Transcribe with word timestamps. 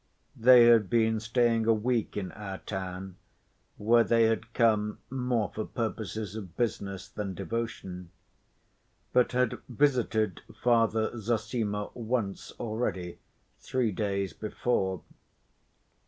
They 0.35 0.65
had 0.65 0.89
been 0.89 1.19
staying 1.19 1.67
a 1.67 1.75
week 1.75 2.17
in 2.17 2.31
our 2.31 2.57
town, 2.57 3.17
where 3.77 4.03
they 4.03 4.23
had 4.23 4.51
come 4.51 4.97
more 5.11 5.51
for 5.53 5.63
purposes 5.63 6.35
of 6.35 6.57
business 6.57 7.07
than 7.07 7.35
devotion, 7.35 8.09
but 9.13 9.33
had 9.33 9.59
visited 9.69 10.41
Father 10.59 11.11
Zossima 11.19 11.91
once 11.93 12.51
already, 12.59 13.19
three 13.59 13.91
days 13.91 14.33
before. 14.33 15.03